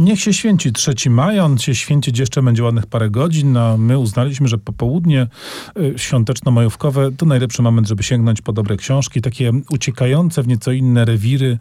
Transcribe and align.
Niech 0.00 0.20
się 0.20 0.32
święci 0.32 0.72
3 0.72 1.10
maja, 1.10 1.44
on 1.44 1.58
się 1.58 1.74
święcić 1.74 2.18
jeszcze 2.18 2.42
będzie 2.42 2.62
ładnych 2.64 2.86
parę 2.86 3.10
godzin, 3.10 3.56
a 3.56 3.76
my 3.76 3.98
uznaliśmy, 3.98 4.48
że 4.48 4.58
popołudnie 4.58 5.26
y, 5.78 5.94
świąteczno-majówkowe 5.96 7.16
to 7.16 7.26
najlepszy 7.26 7.62
moment, 7.62 7.88
żeby 7.88 8.02
sięgnąć 8.02 8.42
po 8.42 8.52
dobre 8.52 8.76
książki, 8.76 9.20
takie 9.20 9.52
uciekające 9.70 10.42
w 10.42 10.48
nieco 10.48 10.72
inne 10.72 11.04
rewiry 11.04 11.58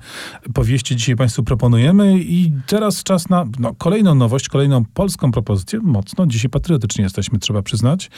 powieści 0.53 0.95
dzisiaj 0.95 1.15
Państwu 1.15 1.43
proponujemy 1.43 2.19
i 2.19 2.51
teraz 2.67 3.03
czas 3.03 3.29
na 3.29 3.45
no, 3.59 3.75
kolejną 3.77 4.15
nowość, 4.15 4.49
kolejną 4.49 4.85
polską 4.85 5.31
propozycję, 5.31 5.79
mocno 5.83 6.27
dzisiaj 6.27 6.49
patriotycznie 6.49 7.03
jesteśmy, 7.03 7.39
trzeba 7.39 7.61
przyznać. 7.61 8.09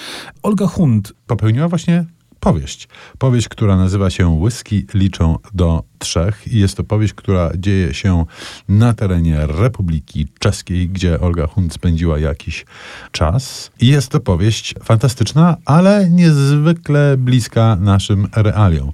Olga 0.44 0.68
Hund 0.68 1.14
Popełniła 1.28 1.68
właśnie 1.68 2.06
powieść. 2.40 2.88
Powieść, 3.18 3.50
która 3.50 3.78
nazywa 3.78 4.10
się 4.10 4.28
Whisky 4.28 4.86
liczą 4.94 5.38
do 5.54 5.91
trzech 6.02 6.48
i 6.48 6.60
jest 6.60 6.78
to 6.78 6.84
powieść, 6.84 7.14
która 7.14 7.52
dzieje 7.58 7.94
się 7.94 8.26
na 8.70 8.94
terenie 8.94 9.48
Republiki 9.48 10.28
Czeskiej, 10.40 10.90
gdzie 10.90 11.20
Olga 11.20 11.48
Hund 11.48 11.74
spędziła 11.74 12.20
jakiś 12.20 12.66
czas. 13.12 13.72
I 13.80 13.88
jest 13.88 14.10
to 14.10 14.20
powieść 14.20 14.76
fantastyczna, 14.84 15.58
ale 15.66 16.10
niezwykle 16.10 17.16
bliska 17.18 17.76
naszym 17.76 18.28
realiom. 18.36 18.92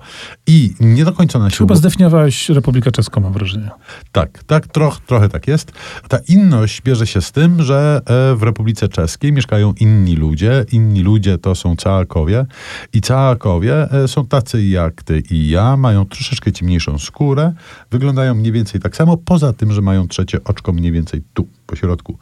I 0.48 0.74
nie 0.80 1.06
do 1.06 1.12
końca 1.12 1.40
na 1.40 1.50
Chyba 1.50 1.76
zdefiniowałeś 1.76 2.50
Republikę 2.50 2.92
Czeską, 2.92 3.22
mam 3.22 3.34
wrażenie. 3.34 3.70
Tak, 4.12 4.44
tak, 4.44 4.68
troch, 4.68 5.00
trochę 5.00 5.30
tak 5.30 5.48
jest. 5.48 5.72
Ta 6.08 6.18
inność 6.28 6.82
bierze 6.82 7.08
się 7.08 7.22
z 7.22 7.32
tym, 7.32 7.64
że 7.64 8.02
e, 8.06 8.36
w 8.36 8.44
Republice 8.44 8.88
Czeskiej 8.88 9.34
mieszkają 9.34 9.74
inni 9.80 10.16
ludzie. 10.16 10.66
Inni 10.72 11.04
ludzie 11.04 11.38
to 11.38 11.56
są 11.56 11.76
Całakowie 11.76 12.46
i 12.94 13.02
Całakowie 13.02 13.92
e, 13.92 14.08
są 14.08 14.26
tacy 14.26 14.66
jak 14.66 15.04
ty 15.04 15.24
i 15.32 15.50
ja, 15.50 15.78
mają 15.78 16.06
troszeczkę 16.06 16.52
ciemniejszą 16.52 16.97
skórę, 17.00 17.54
wyglądają 17.92 18.36
mniej 18.36 18.52
więcej 18.52 18.82
tak 18.82 18.96
samo, 18.96 19.18
poza 19.18 19.54
tym, 19.54 19.72
że 19.72 19.82
mają 19.82 20.08
trzecie 20.08 20.44
oczko 20.44 20.74
mniej 20.74 20.92
więcej 20.92 21.24
tu, 21.34 21.48
po 21.68 21.76
środku 21.76 22.18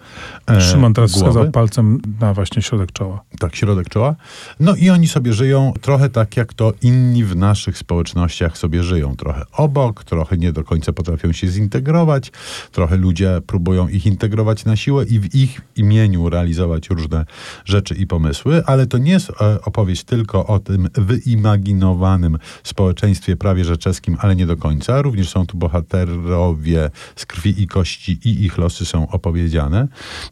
e, 0.48 0.62
Szymon 0.62 0.94
teraz 0.94 1.12
głowy. 1.12 1.30
wskazał 1.30 1.52
palcem 1.52 2.02
na 2.20 2.34
właśnie 2.34 2.62
środek 2.62 2.92
czoła. 2.92 3.23
Tak, 3.39 3.56
środek 3.56 3.89
czoła. 3.89 4.16
No 4.59 4.75
i 4.75 4.89
oni 4.89 5.08
sobie 5.08 5.33
żyją 5.33 5.73
trochę 5.81 6.09
tak, 6.09 6.38
jak 6.38 6.53
to 6.53 6.73
inni 6.81 7.23
w 7.23 7.36
naszych 7.36 7.78
społecznościach 7.78 8.58
sobie 8.58 8.84
żyją. 8.84 9.16
Trochę 9.16 9.44
obok, 9.52 10.03
trochę 10.03 10.38
nie 10.38 10.53
do 10.53 10.64
końca 10.64 10.94
potrafią 10.94 11.31
się 11.31 11.47
zintegrować, 11.47 12.31
trochę 12.72 12.97
ludzie 12.97 13.42
próbują 13.47 13.88
ich 13.88 14.06
integrować 14.06 14.66
na 14.66 14.75
siłę 14.75 15.06
i 15.06 15.19
w 15.19 15.36
ich 15.36 15.62
imieniu 15.75 16.30
realizować 16.30 16.89
różne 16.89 17.25
rzeczy 17.66 17.95
i 17.95 18.08
pomysły, 18.08 18.64
ale 18.66 18.88
to 18.88 18.97
nie 18.97 19.12
jest 19.12 19.30
e, 19.30 19.62
opowieść 19.62 20.03
tylko 20.03 20.47
o 20.47 20.59
tym 20.59 20.89
wyimaginowanym 20.94 22.38
społeczeństwie 22.64 23.36
prawie 23.36 23.66
że 23.66 23.78
czeskim, 23.78 24.17
ale 24.19 24.36
nie 24.36 24.45
do 24.45 24.58
końca. 24.58 25.02
Również 25.02 25.30
są 25.30 25.45
tu 25.45 25.58
bohaterowie 25.58 26.89
z 27.16 27.25
krwi 27.25 27.64
i 27.64 27.67
kości 27.67 28.19
i 28.25 28.45
ich 28.45 28.58
losy 28.58 28.86
są 28.86 29.08
opowiedziane. 29.09 29.34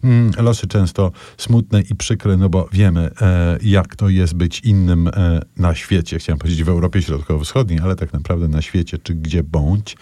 Mm, 0.04 0.32
Losy 0.38 0.68
często 0.68 1.12
smutne 1.38 1.82
i 1.82 1.96
przykre, 1.96 2.38
no 2.38 2.50
bo 2.50 2.68
wiemy, 2.72 3.12
e, 3.22 3.58
jak 3.62 3.96
to 3.96 4.09
jest 4.09 4.34
być 4.34 4.59
innym 4.59 5.08
e, 5.08 5.42
na 5.58 5.76
świecie. 5.76 6.20
Chciałem 6.20 6.40
powiedzieć 6.40 6.64
w 6.64 6.70
Europie 6.70 7.02
Środkowo-Wschodniej, 7.02 7.80
ale 7.80 7.96
tak 7.96 8.14
naprawdę 8.14 8.48
na 8.48 8.62
świecie, 8.62 8.98
czy 8.98 9.16
gdzie 9.16 9.44
bądź. 9.44 9.98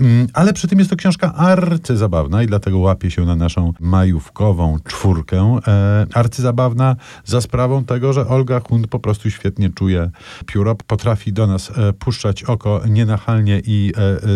Mm, 0.00 0.26
Ale 0.32 0.52
przy 0.52 0.68
tym 0.68 0.78
jest 0.78 0.90
to 0.90 0.96
książka 0.96 1.34
arcyzabawna 1.34 2.42
i 2.42 2.46
dlatego 2.46 2.78
łapie 2.78 3.10
się 3.10 3.24
na 3.24 3.36
naszą 3.36 3.72
majówkową 3.80 4.78
czwórkę. 4.84 5.58
E, 5.66 6.06
Arcyzabawna 6.14 6.96
za 7.24 7.40
sprawą 7.40 7.84
tego, 7.84 8.12
że 8.12 8.28
Olga 8.28 8.60
Hund 8.60 8.86
po 8.86 8.98
prostu 8.98 9.30
świetnie 9.30 9.70
czuje 9.70 10.10
pióro, 10.46 10.74
potrafi 10.74 11.32
do 11.32 11.46
nas 11.46 11.72
puszczać 11.98 12.44
oko 12.44 12.80
nienachalnie 12.88 13.62
i 13.66 13.92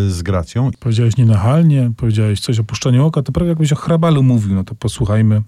z 0.09 0.23
gracją. 0.23 0.71
Powiedziałeś 0.81 1.17
nienachalnie, 1.17 1.93
powiedziałeś 1.97 2.41
coś 2.41 2.59
o 2.59 2.65
puszczaniu 2.65 3.07
oka, 3.07 3.23
to 3.23 3.33
prawie 3.33 3.49
jakbyś 3.49 3.73
o 3.73 3.77
Hrabalu 4.09 4.23
mówił. 4.23 4.55
No 4.55 4.65
to 4.65 4.75
posłuchajmy 4.75 5.43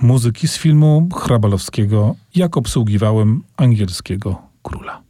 muzyki 0.00 0.48
z 0.48 0.58
filmu 0.58 1.08
hrabalowskiego 1.16 2.14
Jak 2.34 2.56
obsługiwałem 2.56 3.42
angielskiego 3.56 4.42
króla. 4.62 5.07